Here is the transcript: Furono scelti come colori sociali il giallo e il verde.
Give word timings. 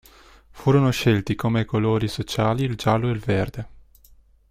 Furono 0.49 0.89
scelti 0.89 1.35
come 1.35 1.63
colori 1.65 2.07
sociali 2.07 2.63
il 2.63 2.75
giallo 2.75 3.09
e 3.09 3.11
il 3.11 3.19
verde. 3.19 3.67